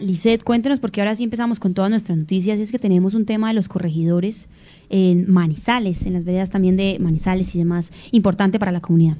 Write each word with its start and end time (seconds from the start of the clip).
Lisette, 0.00 0.42
cuéntenos, 0.42 0.80
porque 0.80 1.00
ahora 1.00 1.14
sí 1.16 1.24
empezamos 1.24 1.60
con 1.60 1.74
todas 1.74 1.90
nuestras 1.90 2.18
noticias, 2.18 2.58
es 2.58 2.72
que 2.72 2.78
tenemos 2.78 3.14
un 3.14 3.26
tema 3.26 3.48
de 3.48 3.54
los 3.54 3.68
corregidores 3.68 4.48
en 4.88 5.30
Manizales, 5.30 6.04
en 6.06 6.14
las 6.14 6.24
veredas 6.24 6.50
también 6.50 6.76
de 6.76 6.98
Manizales 7.00 7.54
y 7.54 7.58
demás, 7.58 7.92
importante 8.12 8.58
para 8.58 8.72
la 8.72 8.80
comunidad. 8.80 9.16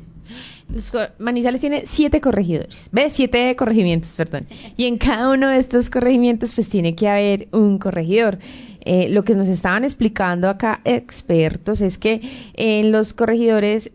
Manizales 1.19 1.61
tiene 1.61 1.83
siete 1.87 2.21
corregidores, 2.21 2.89
¿ves? 2.93 3.13
Siete 3.13 3.57
corregimientos, 3.57 4.15
perdón. 4.15 4.47
Y 4.77 4.85
en 4.85 4.99
cada 4.99 5.31
uno 5.31 5.49
de 5.49 5.59
estos 5.59 5.91
corregimientos 5.91 6.55
pues 6.55 6.69
tiene 6.69 6.95
que 6.95 7.09
haber 7.09 7.49
un 7.53 7.79
corregidor. 7.79 8.39
Eh, 8.83 9.09
lo 9.11 9.25
que 9.25 9.35
nos 9.35 9.49
estaban 9.49 9.85
explicando 9.85 10.49
acá 10.49 10.81
expertos 10.85 11.81
es 11.81 11.99
que 11.99 12.21
en 12.55 12.93
los 12.93 13.13
corregidores 13.13 13.91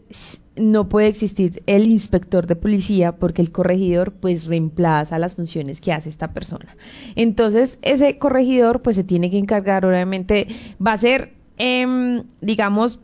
no 0.56 0.90
puede 0.90 1.08
existir 1.08 1.64
el 1.66 1.86
inspector 1.86 2.48
de 2.48 2.56
policía 2.56 3.14
porque 3.14 3.42
el 3.42 3.52
corregidor 3.52 4.14
pues 4.14 4.46
reemplaza 4.46 5.20
las 5.20 5.36
funciones 5.36 5.82
que 5.82 5.92
hace 5.94 6.10
esta 6.10 6.32
persona. 6.32 6.76
Entonces 7.16 7.80
ese 7.82 8.18
corregidor 8.18 8.82
pues 8.82 8.96
se 8.96 9.04
tiene 9.04 9.30
que 9.30 9.38
encargar, 9.38 9.86
obviamente 9.86 10.48
va 10.86 10.94
a 10.94 10.98
ser, 10.98 11.34
eh, 11.58 12.24
digamos, 12.42 13.00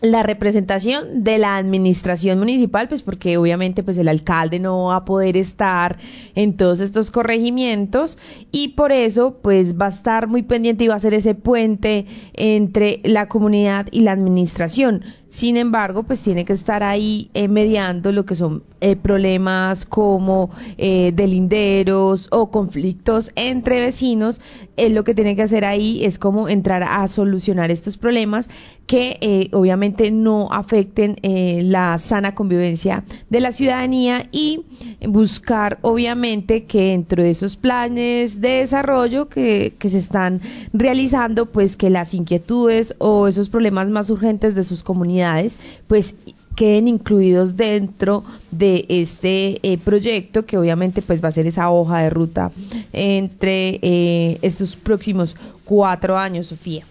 la 0.00 0.22
representación 0.22 1.24
de 1.24 1.38
la 1.38 1.56
administración 1.56 2.38
municipal, 2.38 2.88
pues 2.88 3.02
porque 3.02 3.38
obviamente 3.38 3.82
pues 3.82 3.96
el 3.98 4.08
alcalde 4.08 4.58
no 4.58 4.86
va 4.86 4.96
a 4.96 5.04
poder 5.04 5.36
estar 5.36 5.96
en 6.34 6.56
todos 6.56 6.80
estos 6.80 7.10
corregimientos 7.10 8.18
y 8.52 8.68
por 8.68 8.92
eso 8.92 9.38
pues 9.42 9.78
va 9.80 9.86
a 9.86 9.88
estar 9.88 10.28
muy 10.28 10.42
pendiente 10.42 10.84
y 10.84 10.88
va 10.88 10.96
a 10.96 11.00
ser 11.00 11.14
ese 11.14 11.34
puente 11.34 12.06
entre 12.34 13.00
la 13.04 13.28
comunidad 13.28 13.86
y 13.90 14.00
la 14.00 14.12
administración. 14.12 15.02
Sin 15.28 15.56
embargo, 15.56 16.04
pues 16.04 16.22
tiene 16.22 16.44
que 16.44 16.52
estar 16.52 16.82
ahí 16.82 17.30
eh, 17.34 17.48
mediando 17.48 18.12
lo 18.12 18.24
que 18.24 18.36
son 18.36 18.62
eh, 18.80 18.96
problemas 18.96 19.84
como 19.84 20.50
eh, 20.78 21.12
delinderos 21.14 22.28
o 22.30 22.50
conflictos 22.50 23.32
entre 23.34 23.80
vecinos. 23.80 24.40
Él 24.76 24.94
lo 24.94 25.04
que 25.04 25.14
tiene 25.14 25.36
que 25.36 25.42
hacer 25.42 25.64
ahí 25.64 26.04
es 26.04 26.18
como 26.18 26.48
entrar 26.48 26.84
a 26.84 27.06
solucionar 27.08 27.70
estos 27.70 27.98
problemas 27.98 28.48
que 28.86 29.50
obviamente 29.52 30.10
no 30.10 30.48
afecten 30.52 31.16
la 31.22 31.98
sana 31.98 32.34
convivencia 32.34 33.04
de 33.28 33.40
la 33.40 33.50
ciudadanía 33.50 34.28
y 34.30 34.64
buscar 35.08 35.78
obviamente 35.82 36.64
que 36.64 36.90
dentro 36.90 37.22
de 37.22 37.30
esos 37.30 37.56
planes 37.56 38.40
de 38.40 38.60
desarrollo 38.60 39.28
que, 39.28 39.74
que 39.78 39.88
se 39.88 39.98
están 39.98 40.40
realizando, 40.72 41.46
pues 41.46 41.76
que 41.76 41.90
las 41.90 42.14
inquietudes 42.14 42.94
o 42.98 43.26
esos 43.26 43.48
problemas 43.48 43.88
más 43.88 44.08
urgentes 44.10 44.54
de 44.54 44.62
sus 44.62 44.82
comunidades 44.82 45.58
pues 45.86 46.14
queden 46.56 46.88
incluidos 46.88 47.56
dentro 47.56 48.24
de 48.50 48.86
este 48.88 49.60
eh, 49.62 49.78
proyecto 49.78 50.46
que 50.46 50.56
obviamente 50.58 51.02
pues 51.02 51.22
va 51.22 51.28
a 51.28 51.32
ser 51.32 51.46
esa 51.46 51.70
hoja 51.70 52.00
de 52.00 52.10
ruta 52.10 52.50
entre 52.92 53.78
eh, 53.82 54.38
estos 54.42 54.74
próximos 54.74 55.36
cuatro 55.64 56.16
años, 56.16 56.46
Sofía. 56.46 56.84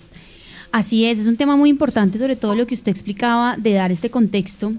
Así 0.75 1.05
es, 1.05 1.19
es 1.19 1.27
un 1.27 1.37
tema 1.37 1.55
muy 1.55 1.69
importante, 1.69 2.17
sobre 2.17 2.35
todo 2.35 2.53
lo 2.53 2.67
que 2.67 2.73
usted 2.73 2.91
explicaba 2.91 3.55
de 3.55 3.71
dar 3.71 3.93
este 3.93 4.09
contexto 4.09 4.73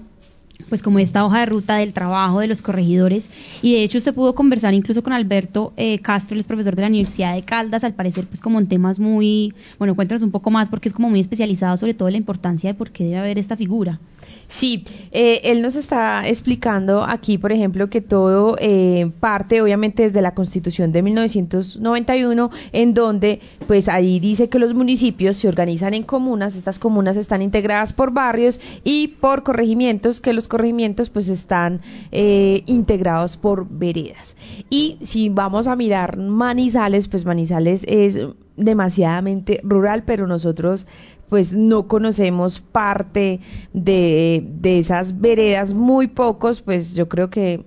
pues 0.69 0.81
como 0.81 0.99
esta 0.99 1.25
hoja 1.25 1.39
de 1.39 1.45
ruta 1.45 1.75
del 1.77 1.93
trabajo 1.93 2.39
de 2.39 2.47
los 2.47 2.61
corregidores 2.61 3.29
y 3.61 3.73
de 3.73 3.83
hecho 3.83 3.97
usted 3.97 4.13
pudo 4.13 4.35
conversar 4.35 4.73
incluso 4.73 5.03
con 5.03 5.13
Alberto 5.13 5.73
eh, 5.77 5.99
Castro, 5.99 6.37
el 6.37 6.43
profesor 6.43 6.75
de 6.75 6.81
la 6.81 6.87
Universidad 6.87 7.33
de 7.33 7.43
Caldas, 7.43 7.83
al 7.83 7.93
parecer 7.93 8.25
pues 8.27 8.41
como 8.41 8.59
en 8.59 8.67
temas 8.67 8.99
muy, 8.99 9.53
bueno, 9.77 9.95
cuéntanos 9.95 10.23
un 10.23 10.31
poco 10.31 10.51
más 10.51 10.69
porque 10.69 10.89
es 10.89 10.93
como 10.93 11.09
muy 11.09 11.19
especializado 11.19 11.77
sobre 11.77 11.93
todo 11.93 12.09
la 12.09 12.17
importancia 12.17 12.71
de 12.71 12.73
por 12.73 12.91
qué 12.91 13.05
debe 13.05 13.17
haber 13.17 13.37
esta 13.37 13.55
figura. 13.55 13.99
Sí, 14.47 14.85
eh, 15.11 15.41
él 15.43 15.61
nos 15.61 15.75
está 15.75 16.27
explicando 16.27 17.03
aquí, 17.03 17.37
por 17.37 17.51
ejemplo, 17.51 17.89
que 17.89 17.99
todo 17.99 18.55
eh, 18.59 19.11
parte 19.19 19.61
obviamente 19.61 20.03
desde 20.03 20.21
la 20.21 20.33
Constitución 20.33 20.93
de 20.93 21.01
1991, 21.01 22.49
en 22.71 22.93
donde 22.93 23.41
pues 23.67 23.89
ahí 23.89 24.19
dice 24.19 24.47
que 24.47 24.57
los 24.57 24.73
municipios 24.73 25.35
se 25.35 25.49
organizan 25.49 25.93
en 25.93 26.03
comunas, 26.03 26.55
estas 26.55 26.79
comunas 26.79 27.17
están 27.17 27.41
integradas 27.41 27.91
por 27.91 28.11
barrios 28.11 28.61
y 28.85 29.09
por 29.09 29.43
corregimientos, 29.43 30.21
que 30.21 30.31
los 30.31 30.46
corregimientos 30.47 31.09
pues 31.09 31.29
están 31.29 31.81
eh, 32.11 32.63
integrados 32.65 33.37
por 33.37 33.67
veredas. 33.69 34.35
Y 34.69 34.97
si 35.01 35.29
vamos 35.29 35.67
a 35.67 35.75
mirar 35.75 36.17
Manizales, 36.17 37.07
pues 37.07 37.25
Manizales 37.25 37.83
es 37.87 38.19
demasiadamente 38.55 39.59
rural, 39.63 40.03
pero 40.05 40.27
nosotros 40.27 40.87
pues 41.29 41.53
no 41.53 41.87
conocemos 41.87 42.59
parte 42.59 43.41
de, 43.73 44.47
de 44.49 44.79
esas 44.79 45.19
veredas, 45.19 45.73
muy 45.73 46.07
pocos, 46.07 46.61
pues 46.61 46.95
yo 46.95 47.09
creo 47.09 47.29
que 47.29 47.65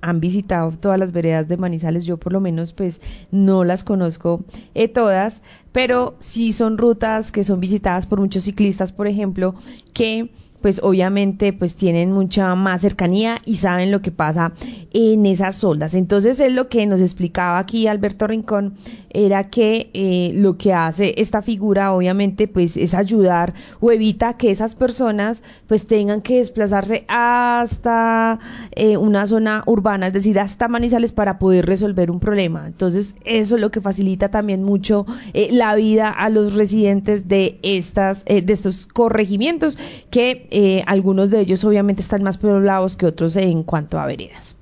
han 0.00 0.20
visitado 0.20 0.72
todas 0.72 1.00
las 1.00 1.12
veredas 1.12 1.48
de 1.48 1.56
Manizales, 1.56 2.04
yo 2.04 2.16
por 2.16 2.32
lo 2.32 2.40
menos 2.40 2.72
pues 2.72 3.00
no 3.30 3.64
las 3.64 3.82
conozco 3.82 4.44
eh, 4.74 4.88
todas, 4.88 5.42
pero 5.72 6.16
sí 6.20 6.52
son 6.52 6.78
rutas 6.78 7.32
que 7.32 7.44
son 7.44 7.60
visitadas 7.60 8.06
por 8.06 8.20
muchos 8.20 8.44
ciclistas, 8.44 8.92
por 8.92 9.06
ejemplo, 9.06 9.54
que 9.92 10.30
pues 10.66 10.80
obviamente 10.82 11.52
pues 11.52 11.76
tienen 11.76 12.10
mucha 12.10 12.56
más 12.56 12.80
cercanía 12.80 13.40
y 13.44 13.54
saben 13.54 13.92
lo 13.92 14.02
que 14.02 14.10
pasa 14.10 14.50
en 14.92 15.24
esas 15.24 15.54
soldas. 15.54 15.94
Entonces 15.94 16.40
es 16.40 16.52
lo 16.52 16.68
que 16.68 16.86
nos 16.86 17.00
explicaba 17.00 17.60
aquí 17.60 17.86
Alberto 17.86 18.26
Rincón, 18.26 18.74
era 19.10 19.48
que 19.48 19.90
eh, 19.94 20.32
lo 20.34 20.58
que 20.58 20.74
hace 20.74 21.14
esta 21.18 21.40
figura 21.40 21.92
obviamente 21.92 22.48
pues 22.48 22.76
es 22.76 22.92
ayudar 22.92 23.54
o 23.80 23.90
evita 23.90 24.34
que 24.34 24.50
esas 24.50 24.74
personas 24.74 25.42
pues 25.68 25.86
tengan 25.86 26.20
que 26.20 26.36
desplazarse 26.36 27.06
hasta 27.08 28.38
eh, 28.72 28.96
una 28.98 29.26
zona 29.26 29.62
urbana, 29.66 30.08
es 30.08 30.12
decir, 30.12 30.38
hasta 30.38 30.68
Manizales 30.68 31.12
para 31.12 31.38
poder 31.38 31.64
resolver 31.64 32.10
un 32.10 32.20
problema. 32.20 32.66
Entonces 32.66 33.14
eso 33.24 33.54
es 33.54 33.60
lo 33.60 33.70
que 33.70 33.80
facilita 33.80 34.28
también 34.28 34.64
mucho 34.64 35.06
eh, 35.32 35.48
la 35.50 35.76
vida 35.76 36.10
a 36.10 36.28
los 36.28 36.52
residentes 36.52 37.28
de 37.28 37.58
estas 37.62 38.24
de 38.24 38.44
estos 38.48 38.86
corregimientos 38.86 39.78
que 40.10 40.48
eh, 40.58 40.82
algunos 40.86 41.28
de 41.30 41.40
ellos 41.40 41.62
obviamente 41.64 42.00
están 42.00 42.22
más 42.22 42.38
poblados 42.38 42.96
que 42.96 43.04
otros 43.04 43.36
en 43.36 43.62
cuanto 43.62 43.98
a 43.98 44.06
veredas. 44.06 44.56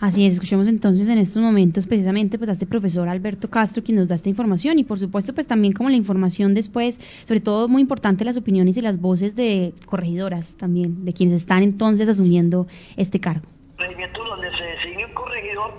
Así 0.00 0.26
es, 0.26 0.34
escuchemos 0.34 0.66
entonces 0.66 1.08
en 1.08 1.18
estos 1.18 1.40
momentos 1.40 1.86
precisamente 1.86 2.36
pues 2.36 2.50
a 2.50 2.52
este 2.54 2.66
profesor 2.66 3.08
Alberto 3.08 3.48
Castro 3.48 3.84
quien 3.84 3.96
nos 3.96 4.08
da 4.08 4.16
esta 4.16 4.28
información 4.28 4.80
y 4.80 4.82
por 4.82 4.98
supuesto 4.98 5.34
pues 5.34 5.46
también 5.46 5.72
como 5.72 5.88
la 5.88 5.94
información 5.94 6.52
después, 6.52 6.98
sobre 7.22 7.38
todo 7.38 7.68
muy 7.68 7.80
importante 7.80 8.24
las 8.24 8.36
opiniones 8.36 8.76
y 8.76 8.80
las 8.80 9.00
voces 9.00 9.36
de 9.36 9.72
corregidoras 9.84 10.56
también, 10.56 11.04
de 11.04 11.12
quienes 11.12 11.36
están 11.36 11.62
entonces 11.62 12.08
asumiendo 12.08 12.66
este 12.96 13.20
cargo. 13.20 13.46
Regimiento 13.78 14.24
donde 14.24 14.50
se 14.50 14.64
designe 14.64 15.06
un 15.06 15.14
corregidor, 15.14 15.74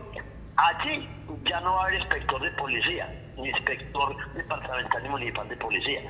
allí 0.56 1.10
ya 1.44 1.60
no 1.60 1.74
va 1.74 1.82
a 1.82 1.88
haber 1.88 2.00
inspector 2.00 2.42
de 2.42 2.52
policía, 2.52 3.34
ni 3.36 3.50
inspector 3.50 4.16
departamental 4.34 5.04
ni 5.04 5.10
municipal 5.10 5.50
de 5.50 5.58
policía. 5.58 6.02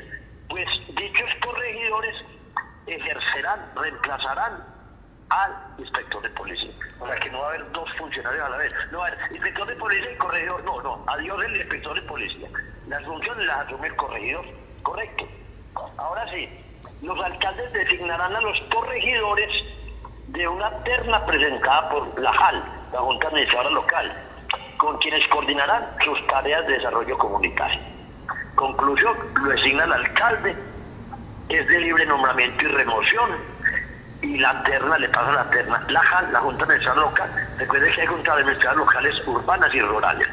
Pues 0.48 0.68
dichos 0.90 1.30
corregidores 1.44 2.14
ejercerán, 2.88 3.72
reemplazarán 3.76 4.64
al 5.30 5.52
inspector 5.78 6.22
de 6.22 6.30
policía. 6.32 6.72
O 7.00 7.08
sea 7.08 7.16
que 7.18 7.30
no 7.30 7.40
va 7.40 7.46
a 7.46 7.50
haber 7.50 7.72
dos 7.72 7.90
funcionarios 7.98 8.46
a 8.46 8.50
la 8.50 8.58
vez. 8.58 8.74
No 8.92 9.00
va 9.00 9.06
a 9.06 9.08
haber 9.10 9.32
inspector 9.32 9.68
de 9.68 9.76
policía 9.76 10.12
y 10.12 10.18
corregidor. 10.18 10.64
No, 10.64 10.82
no. 10.82 11.04
Adiós 11.08 11.44
el 11.44 11.56
inspector 11.58 11.96
de 11.96 12.02
policía. 12.08 12.50
Las 12.88 13.04
funciones 13.04 13.46
las 13.46 13.66
asume 13.66 13.88
el 13.88 13.96
corregidor. 13.96 14.46
Correcto. 14.84 15.28
Ahora 15.98 16.26
sí, 16.32 16.50
los 17.02 17.20
alcaldes 17.24 17.72
designarán 17.74 18.36
a 18.36 18.42
los 18.42 18.60
corregidores 18.74 19.50
de 20.28 20.48
una 20.48 20.72
terna 20.84 21.26
presentada 21.26 21.90
por 21.90 22.20
la 22.20 22.34
JAL, 22.34 22.64
la 22.94 23.00
Junta 23.00 23.28
Administradora 23.28 23.70
Local, 23.70 24.14
con 24.78 24.98
quienes 25.00 25.28
coordinarán 25.30 25.86
sus 26.04 26.26
tareas 26.28 26.66
de 26.68 26.74
desarrollo 26.74 27.18
comunitario. 27.18 27.80
Conclusión, 28.56 29.16
lo 29.36 29.50
designa 29.50 29.84
el 29.84 29.94
alcalde 29.94 30.56
es 31.50 31.68
de 31.68 31.80
libre 31.82 32.06
nombramiento 32.06 32.64
y 32.64 32.68
remoción. 32.68 33.32
Y 34.22 34.38
la 34.40 34.64
terna 34.64 34.98
le 34.98 35.10
pasa 35.10 35.32
la 35.32 35.50
terna. 35.50 35.86
La 35.90 36.02
JAL, 36.02 36.34
la 36.34 36.40
Junta 36.40 36.64
Administrativa 36.64 37.06
Local, 37.06 37.30
recuerde 37.58 37.92
que 37.94 38.02
hay 38.02 38.08
juntas 38.08 38.36
administrativas 38.36 38.78
locales 38.78 39.28
urbanas 39.28 39.76
y 39.76 39.82
rurales. 39.82 40.28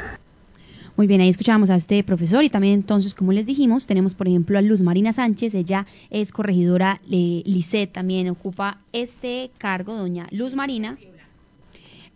Muy 0.97 1.09
bien, 1.09 1.21
ahí 1.21 1.29
escuchamos 1.29 1.71
a 1.71 1.75
este 1.75 2.05
profesor 2.05 2.45
y 2.45 2.51
también 2.51 2.75
entonces, 2.75 3.15
como 3.15 3.33
les 3.33 3.47
dijimos, 3.47 3.89
tenemos 3.89 4.15
por 4.15 4.29
ejemplo 4.29 4.59
a 4.59 4.63
Luz 4.63 4.81
Marina 4.81 5.13
Sánchez, 5.13 5.55
ella 5.57 5.87
es 6.09 6.31
corregidora 6.31 7.01
eh, 7.11 7.43
LICET, 7.45 7.93
también 7.93 8.31
ocupa 8.31 8.79
este 8.93 9.51
cargo, 9.59 9.97
doña 9.97 10.29
Luz 10.31 10.55
Marina, 10.55 10.97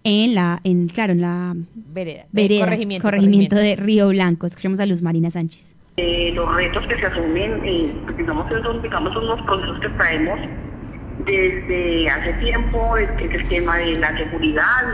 en 0.04 0.34
la, 0.36 0.60
en, 0.62 0.86
claro, 0.86 1.12
en 1.12 1.20
la 1.20 1.56
vereda, 1.74 2.26
corregimiento, 2.30 3.02
corregimiento, 3.02 3.56
de 3.56 3.74
Río 3.74 4.08
Blanco. 4.10 4.46
Escuchemos 4.46 4.78
a 4.78 4.86
Luz 4.86 5.02
Marina 5.02 5.32
Sánchez. 5.32 5.74
Eh, 6.00 6.30
los 6.32 6.54
retos 6.54 6.86
que 6.86 6.96
se 6.96 7.06
asumen, 7.06 7.60
eh, 7.64 7.92
digamos, 8.16 8.48
son 8.62 8.80
digamos, 8.82 9.16
unos 9.16 9.42
procesos 9.42 9.80
que 9.80 9.88
traemos 9.88 10.38
desde 11.26 12.08
hace 12.08 12.34
tiempo, 12.34 12.96
el, 12.96 13.08
el 13.18 13.48
tema 13.48 13.78
de 13.78 13.96
la 13.96 14.16
seguridad, 14.16 14.84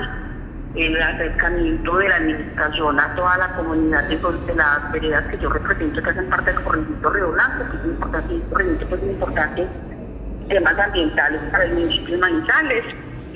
el 0.74 1.02
acercamiento 1.02 1.98
de 1.98 2.08
la 2.08 2.16
administración 2.16 2.98
a 2.98 3.14
toda 3.16 3.36
la 3.36 3.48
comunidad 3.54 4.08
de, 4.08 4.18
las 4.54 4.92
veredas 4.92 5.24
que 5.26 5.36
yo 5.36 5.50
represento, 5.50 6.02
que 6.02 6.08
hacen 6.08 6.30
parte 6.30 6.52
del 6.54 6.62
corregimiento 6.62 7.10
Río 7.10 7.32
Blanco, 7.32 7.70
que 7.70 7.76
es 7.76 7.84
importante, 7.84 8.40
corregimiento 8.48 8.88
que 8.88 8.94
es 8.94 9.02
muy 9.02 9.10
importante, 9.10 9.66
temas 10.48 10.78
ambientales 10.78 11.40
para 11.50 11.64
el 11.64 11.74
municipio 11.74 12.14
de 12.14 12.20
Manizales, 12.22 12.84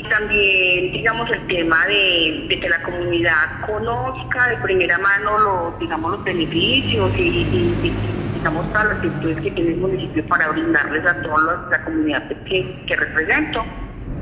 también, 0.04 0.92
digamos, 0.92 1.30
el 1.30 1.46
tema 1.46 1.86
de, 1.86 2.58
que 2.60 2.68
la 2.68 2.82
comunidad 2.82 3.60
conozca 3.66 4.48
de 4.48 4.56
primera 4.58 4.98
mano 4.98 5.38
los, 5.38 5.78
digamos, 5.78 6.12
los 6.12 6.24
beneficios 6.24 7.10
y, 7.16 7.92
digamos, 8.34 8.68
todas 8.68 8.88
las 8.88 9.00
virtudes 9.02 9.40
que 9.40 9.50
tiene 9.50 9.70
el 9.72 9.78
municipio 9.78 10.24
para 10.26 10.48
brindarles 10.48 11.04
a 11.04 11.20
toda 11.22 11.68
la, 11.70 11.84
comunidad 11.84 12.28
que, 12.28 12.84
que 12.86 12.96
represento. 12.96 13.64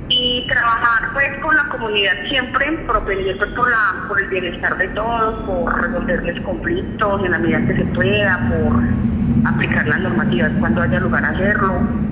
Y 0.09 0.47
trabajar 0.49 1.13
pues 1.13 1.27
con 1.43 1.57
la 1.57 1.65
comunidad 1.65 2.13
siempre 2.29 2.73
propender 2.87 3.37
pues, 3.39 3.51
por 3.51 3.69
la 3.69 4.05
por 4.07 4.21
el 4.21 4.29
bienestar 4.29 4.79
de 4.79 4.87
todos 4.89 5.43
por 5.45 5.83
resolverles 5.83 6.41
conflictos 6.43 7.25
en 7.25 7.33
la 7.33 7.39
medida 7.39 7.67
que 7.67 7.75
se 7.75 7.85
pueda 7.87 8.39
por 8.49 9.51
aplicar 9.53 9.89
las 9.89 10.01
normativas 10.01 10.53
cuando 10.61 10.83
haya 10.83 11.01
lugar 11.01 11.25
a 11.25 11.31
hacerlo 11.31 12.06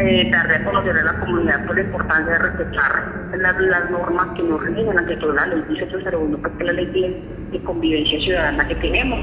eh, 0.00 0.30
darle 0.30 0.56
a 0.56 0.64
conocer 0.64 0.96
a 0.96 1.04
la 1.04 1.20
comunidad 1.20 1.66
por 1.66 1.76
la 1.76 1.82
importancia 1.82 2.32
de 2.32 2.38
respetar 2.38 3.30
las, 3.36 3.90
normas 3.90 4.28
que 4.36 4.42
nos 4.42 4.60
rigen 4.62 4.98
ante 4.98 5.16
todo 5.16 5.32
la 5.32 5.46
ley 5.46 5.62
1801 5.68 6.38
pues 6.38 6.52
que 6.54 6.62
es 6.62 6.66
la 6.66 6.72
ley 6.72 6.86
de, 6.86 7.22
de 7.52 7.64
convivencia 7.64 8.18
ciudadana 8.20 8.66
que 8.66 8.74
tenemos 8.76 9.18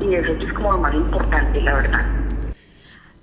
y 0.00 0.14
eso 0.14 0.32
es 0.32 0.52
como 0.52 0.72
lo 0.72 0.78
más 0.78 0.94
importante 0.94 1.60
la 1.60 1.74
verdad 1.74 2.06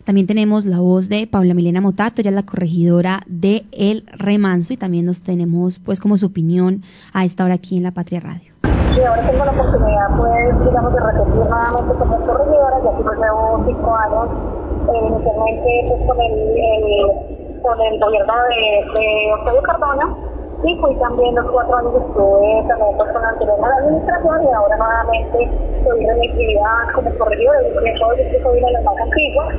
también 0.03 0.27
tenemos 0.27 0.67
la 0.67 0.79
voz 0.79 1.09
de 1.09 1.25
Paula 1.25 1.55
Milena 1.55 1.81
Motato, 1.81 2.21
ella 2.21 2.29
es 2.29 2.35
la 2.35 2.45
corregidora 2.45 3.21
de 3.25 3.65
El 3.71 4.05
Remanso 4.13 4.71
y 4.73 4.77
también 4.77 5.05
nos 5.05 5.23
tenemos 5.23 5.79
pues 5.79 5.99
como 5.99 6.15
su 6.17 6.27
opinión 6.27 6.83
a 7.11 7.25
esta 7.25 7.43
hora 7.43 7.55
aquí 7.55 7.77
en 7.77 7.83
la 7.83 7.91
Patria 7.91 8.19
Radio. 8.19 8.53
Sí, 8.93 9.01
ahora 9.01 9.27
tengo 9.27 9.43
la 9.43 9.51
oportunidad 9.51 10.07
pues 10.15 10.65
digamos 10.67 10.93
de 10.93 10.99
repetir 10.99 11.35
nuevamente 11.35 11.97
como 11.97 12.19
corregidora, 12.23 12.75
ya 12.83 12.97
que 12.97 13.03
pues 13.03 13.17
llevo 13.17 13.63
cinco 13.65 13.95
años 13.95 14.54
inicialmente 14.93 15.85
pues 15.87 16.01
con 16.07 16.21
el, 16.21 17.61
con 17.61 17.81
el 17.81 17.99
gobierno 17.99 18.33
de, 18.49 18.99
de 18.99 19.33
Octavio 19.33 19.61
Cardona. 19.63 20.15
Y 20.63 20.75
fui 20.77 20.95
también 20.95 21.35
los 21.35 21.45
cuatro 21.51 21.75
años 21.77 21.93
estuve 21.93 22.65
también 22.67 22.97
pues 22.97 23.11
con 23.11 23.21
la 23.21 23.29
anterior 23.29 23.59
administración 23.61 24.43
y 24.43 24.53
ahora 24.53 24.77
nuevamente 24.77 25.49
soy 25.83 26.05
reelegida 26.05 26.87
como 26.95 27.09
corregidora, 27.19 27.59
de 27.59 27.89
hecho 27.91 28.05
yo 28.17 28.39
soy 28.41 28.61
de 28.61 28.71
las 28.71 28.83
más 28.83 28.95
antiguas. 28.97 29.55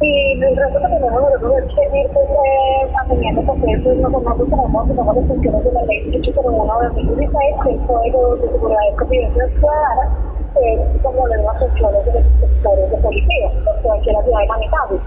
Y 0.00 0.32
el 0.32 0.56
resto 0.56 0.78
que 0.78 0.86
tenemos 0.86 1.22
nosotros 1.22 1.52
es 1.58 1.74
seguir 1.74 2.06
pues, 2.12 2.26
eh, 2.30 2.92
asumiendo 3.02 3.42
procesos, 3.42 3.96
nosotros 3.96 4.48
tenemos, 4.48 4.88
tenemos 4.88 5.16
las 5.16 5.26
funciones 5.26 5.64
de 5.64 5.72
la 5.72 5.82
ley 5.82 6.08
801 6.18 6.78
de 6.80 6.86
2016, 6.88 7.56
que 7.64 7.70
es 7.70 7.80
Código 7.86 8.36
de 8.36 8.48
Seguridad 8.48 8.78
y 8.92 8.96
Convivencia 8.96 9.48
Ciudadana, 9.58 10.27
como 11.02 11.26
mismas 11.26 11.58
funciones 11.58 12.04
de 12.06 12.12
los 12.12 12.24
inspectores 12.24 12.90
de 12.90 12.96
policía, 12.98 13.50
en 13.50 14.14
la 14.14 14.22
ciudad 14.22 14.40
de 14.40 14.46
Manizales. 14.46 15.00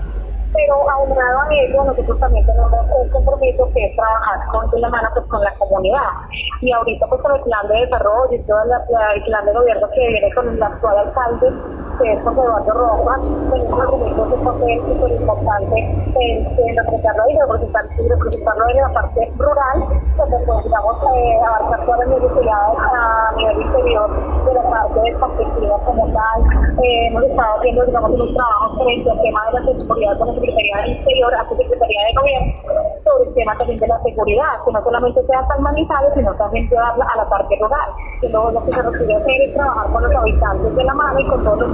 Pero 0.53 0.89
aunado 0.89 1.39
a 1.39 1.53
ello, 1.53 1.83
nosotros 1.85 2.19
también 2.19 2.45
tenemos 2.45 2.71
un 2.73 3.09
compromiso 3.09 3.69
que 3.73 3.85
es 3.85 3.95
trabajar 3.95 4.39
con, 4.51 4.69
de 4.69 4.79
la 4.79 4.89
mano 4.89 5.07
pues, 5.13 5.25
con 5.27 5.41
la 5.41 5.53
comunidad. 5.57 6.11
Y 6.59 6.71
ahorita 6.73 7.07
pues 7.07 7.21
con 7.21 7.35
el 7.35 7.41
plan 7.41 7.67
de 7.69 7.85
desarrollo 7.85 8.33
y 8.33 8.43
todo 8.43 8.59
el 8.63 9.23
plan 9.23 9.45
de 9.45 9.53
gobierno 9.53 9.89
que 9.95 10.07
viene 10.07 10.33
con 10.33 10.49
el 10.49 10.61
actual 10.61 10.97
alcalde, 10.97 11.53
que 12.01 12.13
es 12.13 12.23
José 12.23 12.41
Eduardo 12.41 12.73
Rojas, 12.73 13.21
tenemos 13.21 14.33
un 14.33 14.43
papel 14.43 14.81
súper 14.87 15.11
importante 15.11 15.75
en, 15.77 16.45
en 16.45 16.77
representarlo 16.77 17.23
y 17.29 17.39
representarlo, 17.39 18.69
en 18.69 18.77
la 18.77 18.89
parte 18.93 19.31
rural, 19.37 19.77
donde 20.17 20.37
digamos 20.39 20.97
eh, 21.13 21.39
abarcar 21.45 21.85
todas 21.85 21.99
las 21.99 22.09
necesidades 22.09 22.77
a 22.79 23.33
nivel 23.37 23.61
interior 23.61 24.09
de 24.45 24.53
la 24.53 24.63
parte 24.69 25.13
campesina 25.19 25.77
como 25.85 26.07
tal. 26.11 26.41
Eh, 26.83 27.07
hemos 27.07 27.23
estado 27.23 27.59
haciendo 27.59 27.85
digamos 27.85 28.11
unos 28.11 28.33
trabajos 28.33 28.83
frente 28.83 29.11
al 29.11 29.21
tema 29.21 29.41
de 29.45 29.59
la 29.59 29.65
seguridad 29.65 30.17
con 30.17 30.27
la 30.27 30.33
Secretaría 30.33 30.77
del 30.81 30.97
Interior, 30.97 31.33
a 31.35 31.43
la 31.43 31.49
Secretaría 31.49 32.01
de 32.05 32.13
Gobierno, 32.17 32.90
el 33.23 33.33
tema 33.33 33.57
también 33.57 33.79
de 33.79 33.87
la 33.87 34.01
seguridad, 34.03 34.63
que 34.65 34.71
no 34.71 34.83
solamente 34.83 35.25
sea 35.25 35.47
tan 35.47 35.63
manizado, 35.63 36.13
sino 36.15 36.33
también 36.35 36.69
llevarla 36.69 37.05
a 37.05 37.17
la 37.17 37.29
parte 37.29 37.55
rural. 37.59 37.89
Que 38.19 38.29
luego 38.29 38.51
lo 38.51 38.65
que 38.65 38.71
se 38.71 38.81
requiere 38.81 39.15
hacer 39.15 39.41
es 39.41 39.53
trabajar 39.53 39.91
con 39.91 40.03
los 40.03 40.15
habitantes 40.15 40.75
de 40.75 40.83
la 40.83 40.93
mano 40.93 41.19
y 41.19 41.27
con 41.27 41.43
todos 41.43 41.59
los 41.59 41.71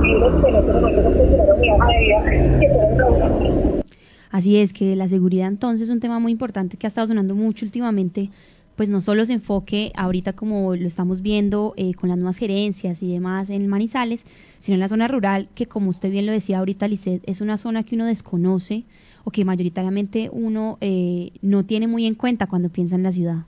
Así 4.31 4.59
es 4.59 4.73
que 4.73 4.95
la 4.95 5.07
seguridad 5.07 5.47
entonces 5.47 5.87
es 5.87 5.89
un 5.89 5.99
tema 5.99 6.19
muy 6.19 6.31
importante 6.31 6.77
que 6.77 6.85
ha 6.85 6.89
estado 6.89 7.07
sonando 7.07 7.33
mucho 7.33 7.65
últimamente, 7.65 8.29
pues 8.75 8.89
no 8.89 9.01
solo 9.01 9.25
se 9.25 9.33
enfoque 9.33 9.91
ahorita 9.95 10.33
como 10.33 10.75
lo 10.75 10.85
estamos 10.85 11.21
viendo 11.21 11.73
eh, 11.77 11.93
con 11.95 12.09
las 12.09 12.17
nuevas 12.17 12.37
gerencias 12.37 13.01
y 13.01 13.11
demás 13.11 13.49
en 13.49 13.67
Manizales, 13.67 14.25
sino 14.59 14.75
en 14.75 14.81
la 14.81 14.87
zona 14.87 15.07
rural, 15.07 15.49
que 15.55 15.65
como 15.65 15.89
usted 15.89 16.11
bien 16.11 16.25
lo 16.25 16.31
decía 16.31 16.59
ahorita, 16.59 16.87
Lisset, 16.87 17.23
es 17.25 17.41
una 17.41 17.57
zona 17.57 17.83
que 17.83 17.95
uno 17.95 18.05
desconoce 18.05 18.85
que 19.31 19.45
mayoritariamente 19.45 20.29
uno 20.31 20.77
eh, 20.81 21.31
no 21.41 21.65
tiene 21.65 21.87
muy 21.87 22.05
en 22.05 22.15
cuenta 22.15 22.47
cuando 22.47 22.69
piensa 22.69 22.95
en 22.95 23.03
la 23.03 23.11
ciudad. 23.11 23.45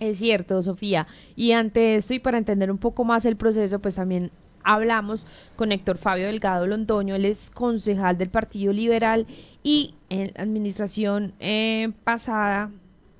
Es 0.00 0.18
cierto, 0.18 0.62
Sofía. 0.62 1.06
Y 1.34 1.52
ante 1.52 1.96
esto 1.96 2.14
y 2.14 2.18
para 2.18 2.38
entender 2.38 2.70
un 2.70 2.78
poco 2.78 3.04
más 3.04 3.24
el 3.24 3.36
proceso, 3.36 3.78
pues 3.80 3.96
también 3.96 4.30
hablamos 4.62 5.26
con 5.56 5.72
Héctor 5.72 5.98
Fabio 5.98 6.26
Delgado 6.26 6.66
Londoño, 6.66 7.14
él 7.14 7.24
es 7.24 7.50
concejal 7.50 8.18
del 8.18 8.28
Partido 8.28 8.72
Liberal 8.72 9.26
y 9.62 9.94
en 10.10 10.32
la 10.36 10.42
administración 10.42 11.32
eh, 11.40 11.90
pasada 12.04 12.70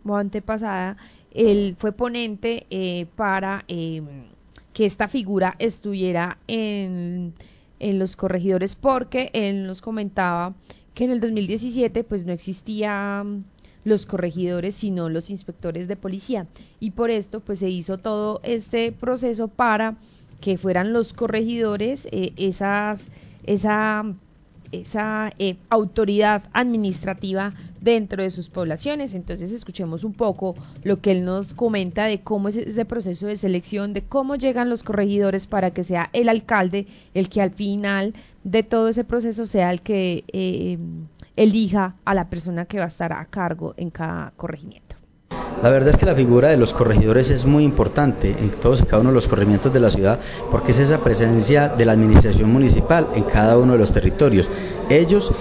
o 0.05 0.15
antepasada, 0.15 0.97
él 1.33 1.75
fue 1.79 1.93
ponente 1.93 2.67
eh, 2.71 3.07
para 3.17 3.65
em, 3.69 4.27
que 4.73 4.85
esta 4.85 5.09
figura 5.09 5.55
estuviera 5.59 6.39
en, 6.47 7.35
en 7.79 7.99
los 7.99 8.17
corregidores 8.17 8.75
porque 8.75 9.31
él 9.33 9.67
nos 9.67 9.81
comentaba 9.81 10.55
que 10.99 11.05
en 11.05 11.13
el 11.13 11.21
2017 11.21 12.03
pues 12.03 12.25
no 12.25 12.33
existían 12.33 13.45
los 13.85 14.05
corregidores 14.05 14.75
sino 14.75 15.09
los 15.09 15.31
inspectores 15.31 15.87
de 15.87 15.95
policía. 15.95 16.49
Y 16.81 16.91
por 16.91 17.11
esto 17.11 17.39
pues 17.39 17.61
se 17.61 17.69
hizo 17.69 17.99
todo 17.99 18.41
este 18.43 18.91
proceso 18.91 19.47
para 19.47 19.97
que 20.41 20.59
fueran 20.59 20.93
los 20.93 21.13
corregidores 21.13 22.09
eh, 22.11 22.33
esas, 22.37 23.11
esa, 23.47 24.13
esa 24.73 25.33
eh, 25.39 25.57
autoridad 25.69 26.45
administrativa 26.53 27.55
dentro 27.81 28.23
de 28.23 28.31
sus 28.31 28.49
poblaciones. 28.49 29.15
Entonces 29.15 29.53
escuchemos 29.53 30.05
un 30.05 30.15
poco 30.15 30.55
lo 30.83 31.01
que 31.01 31.13
él 31.13 31.25
nos 31.25 31.55
comenta 31.55 32.05
de 32.05 32.21
cómo 32.21 32.49
es 32.49 32.57
ese 32.57 32.85
proceso 32.85 33.27
de 33.27 33.37
selección, 33.37 33.93
de 33.93 34.03
cómo 34.03 34.37
llegan 34.37 34.71
los 34.71 34.83
corregidores 34.83 35.47
para 35.47 35.71
que 35.71 35.85
sea 35.85 36.11
el 36.13 36.29
alcalde 36.29 36.87
el 37.15 37.29
que 37.29 37.43
al 37.43 37.51
final 37.51 38.15
de 38.45 38.63
todo 38.63 38.89
ese 38.89 39.05
proceso 39.05 39.47
sea 39.47 39.71
el 39.71 39.83
que 39.83 40.25
eh, 40.33 40.79
elija 41.37 41.97
a 42.05 42.15
la 42.15 42.29
persona 42.29 42.65
que 42.65 42.79
va 42.79 42.85
a 42.85 42.89
estar 42.89 43.13
a 43.13 43.25
cargo 43.27 43.75
en 43.77 43.91
cada 43.91 44.33
corregimiento. 44.37 44.88
La 45.63 45.71
verdad 45.71 45.89
es 45.89 45.97
que 45.97 46.07
la 46.07 46.15
figura 46.15 46.49
de 46.49 46.57
los 46.57 46.73
corregidores 46.73 47.31
es 47.31 47.45
muy 47.45 47.65
importante 47.65 48.31
en 48.31 48.51
todos 48.51 48.81
y 48.81 48.85
cada 48.85 49.01
uno 49.01 49.11
de 49.11 49.17
los 49.17 49.27
corregimientos 49.27 49.73
de 49.73 49.81
la 49.81 49.91
ciudad 49.91 50.21
porque 50.53 50.71
es 50.71 50.79
esa 50.79 50.99
presencia 50.99 51.69
de 51.69 51.85
la 51.85 51.93
administración 51.93 52.53
municipal 52.53 53.09
en 53.15 53.25
cada 53.25 53.59
uno 53.59 53.73
de 53.73 53.79
los 53.79 53.91
territorios. 53.93 54.51
Ellos, 54.89 55.33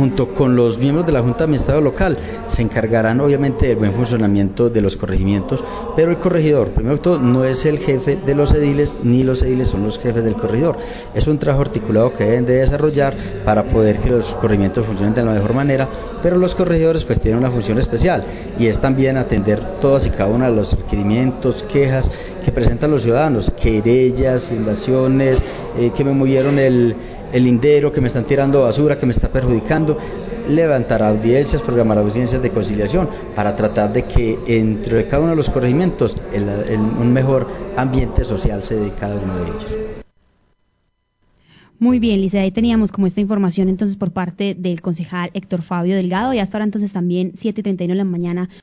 junto 0.00 0.34
con 0.34 0.56
los 0.56 0.78
miembros 0.78 1.04
de 1.04 1.12
la 1.12 1.20
Junta 1.20 1.40
de 1.40 1.44
Administrado 1.44 1.82
Local, 1.82 2.16
se 2.46 2.62
encargarán 2.62 3.20
obviamente 3.20 3.66
del 3.66 3.76
buen 3.76 3.92
funcionamiento 3.92 4.70
de 4.70 4.80
los 4.80 4.96
corregimientos, 4.96 5.62
pero 5.94 6.10
el 6.10 6.16
corregidor, 6.16 6.70
primero 6.70 6.96
que 6.96 7.02
todo, 7.02 7.18
no 7.20 7.44
es 7.44 7.66
el 7.66 7.78
jefe 7.78 8.16
de 8.16 8.34
los 8.34 8.50
ediles, 8.52 8.96
ni 9.02 9.24
los 9.24 9.42
ediles 9.42 9.68
son 9.68 9.84
los 9.84 9.98
jefes 9.98 10.24
del 10.24 10.36
corregidor. 10.36 10.78
Es 11.14 11.26
un 11.26 11.38
trabajo 11.38 11.60
articulado 11.60 12.14
que 12.16 12.24
deben 12.24 12.46
de 12.46 12.54
desarrollar 12.54 13.12
para 13.44 13.64
poder 13.64 13.98
que 13.98 14.08
los 14.08 14.34
corregimientos 14.36 14.86
funcionen 14.86 15.12
de 15.12 15.22
la 15.22 15.34
mejor 15.34 15.52
manera, 15.52 15.86
pero 16.22 16.38
los 16.38 16.54
corregidores 16.54 17.04
pues 17.04 17.20
tienen 17.20 17.38
una 17.38 17.50
función 17.50 17.76
especial 17.76 18.24
y 18.58 18.68
es 18.68 18.78
también 18.78 19.18
atender 19.18 19.80
todas 19.82 20.06
y 20.06 20.10
cada 20.10 20.30
una 20.30 20.48
de 20.48 20.56
los 20.56 20.72
requerimientos, 20.72 21.62
quejas 21.62 22.10
que 22.42 22.52
presentan 22.52 22.90
los 22.90 23.02
ciudadanos, 23.02 23.52
querellas, 23.60 24.50
invasiones, 24.50 25.42
eh, 25.78 25.90
que 25.94 26.04
me 26.04 26.12
movieron 26.12 26.58
el 26.58 26.96
el 27.32 27.44
lindero, 27.44 27.92
que 27.92 28.00
me 28.00 28.08
están 28.08 28.24
tirando 28.24 28.62
basura, 28.62 28.98
que 28.98 29.06
me 29.06 29.12
está 29.12 29.30
perjudicando, 29.30 29.96
levantar 30.48 31.02
audiencias, 31.02 31.62
programar 31.62 31.98
audiencias 31.98 32.42
de 32.42 32.50
conciliación 32.50 33.08
para 33.34 33.56
tratar 33.56 33.92
de 33.92 34.04
que 34.04 34.38
entre 34.46 35.06
cada 35.06 35.22
uno 35.22 35.30
de 35.30 35.36
los 35.36 35.50
corregimientos 35.50 36.16
un 36.34 37.12
mejor 37.12 37.46
ambiente 37.76 38.24
social 38.24 38.62
se 38.62 38.76
dé 38.76 38.92
cada 38.92 39.16
uno 39.16 39.36
de 39.36 39.42
ellos. 39.44 39.66
Muy 41.80 41.98
bien, 41.98 42.20
Lisa, 42.20 42.40
ahí 42.40 42.50
teníamos 42.50 42.92
como 42.92 43.06
esta 43.06 43.22
información 43.22 43.70
entonces 43.70 43.96
por 43.96 44.12
parte 44.12 44.54
del 44.54 44.82
concejal 44.82 45.30
Héctor 45.32 45.62
Fabio 45.62 45.96
Delgado 45.96 46.34
y 46.34 46.38
hasta 46.38 46.58
ahora 46.58 46.66
entonces 46.66 46.92
también 46.92 47.32
7.31 47.32 47.86
de 47.86 47.94
la 47.94 48.04
mañana 48.04 48.50